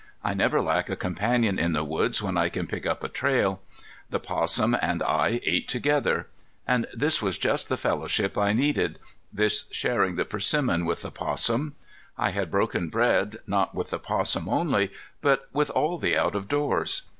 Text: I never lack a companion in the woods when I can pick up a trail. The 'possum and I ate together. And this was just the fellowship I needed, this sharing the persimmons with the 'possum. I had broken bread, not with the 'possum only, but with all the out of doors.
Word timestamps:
I 0.23 0.33
never 0.33 0.61
lack 0.63 0.89
a 0.89 0.95
companion 0.95 1.59
in 1.59 1.73
the 1.73 1.83
woods 1.83 2.23
when 2.23 2.35
I 2.35 2.49
can 2.49 2.65
pick 2.65 2.87
up 2.87 3.03
a 3.03 3.07
trail. 3.07 3.61
The 4.09 4.19
'possum 4.19 4.75
and 4.81 5.03
I 5.03 5.41
ate 5.43 5.67
together. 5.67 6.25
And 6.67 6.87
this 6.91 7.21
was 7.21 7.37
just 7.37 7.69
the 7.69 7.77
fellowship 7.77 8.35
I 8.35 8.51
needed, 8.51 8.97
this 9.31 9.65
sharing 9.69 10.15
the 10.15 10.25
persimmons 10.25 10.85
with 10.85 11.03
the 11.03 11.11
'possum. 11.11 11.75
I 12.17 12.31
had 12.31 12.49
broken 12.49 12.89
bread, 12.89 13.41
not 13.45 13.75
with 13.75 13.91
the 13.91 13.99
'possum 13.99 14.49
only, 14.49 14.91
but 15.21 15.47
with 15.53 15.69
all 15.69 15.99
the 15.99 16.17
out 16.17 16.33
of 16.33 16.47
doors. 16.47 17.03